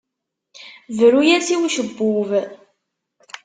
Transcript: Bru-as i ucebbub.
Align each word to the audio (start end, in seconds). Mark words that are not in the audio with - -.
Bru-as 0.97 1.47
i 1.53 1.55
ucebbub. 1.65 2.29